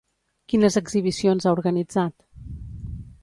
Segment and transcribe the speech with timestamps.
[0.53, 2.17] Quines exhibicions ha organitzat?